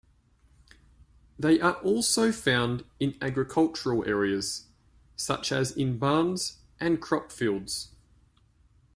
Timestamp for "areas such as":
4.09-5.71